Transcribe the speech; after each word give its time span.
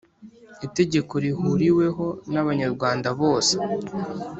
itegeko 0.67 1.13
rihuriweho 1.23 2.05
n 2.31 2.33
Abanyarwanda 2.41 3.09
bose 3.21 3.55